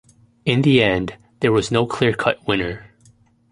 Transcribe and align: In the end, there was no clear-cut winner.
In 0.45 0.63
the 0.63 0.81
end, 0.81 1.15
there 1.41 1.51
was 1.51 1.69
no 1.69 1.85
clear-cut 1.85 2.47
winner. 2.47 2.91